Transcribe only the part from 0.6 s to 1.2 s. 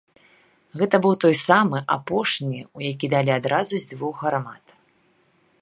Гэта быў